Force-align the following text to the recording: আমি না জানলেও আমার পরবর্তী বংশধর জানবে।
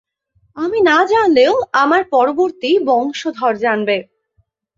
আমি 0.57 0.79
না 0.81 0.97
জানলেও 1.11 1.53
আমার 1.81 2.01
পরবর্তী 2.13 2.71
বংশধর 2.87 3.53
জানবে। 3.63 3.97